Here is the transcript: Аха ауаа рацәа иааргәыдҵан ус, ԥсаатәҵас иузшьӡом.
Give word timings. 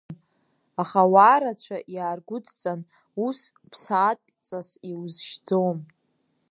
Аха 0.81 0.99
ауаа 1.05 1.37
рацәа 1.41 1.77
иааргәыдҵан 1.95 2.79
ус, 3.27 3.39
ԥсаатәҵас 3.71 4.69
иузшьӡом. 4.89 5.77